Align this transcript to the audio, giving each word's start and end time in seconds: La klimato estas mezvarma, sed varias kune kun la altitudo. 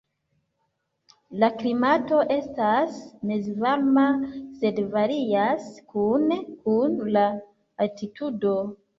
La 1.41 1.47
klimato 1.57 2.21
estas 2.35 2.95
mezvarma, 3.31 4.05
sed 4.63 4.81
varias 4.95 5.67
kune 5.93 6.39
kun 6.63 6.97
la 7.17 7.27
altitudo. 7.87 8.55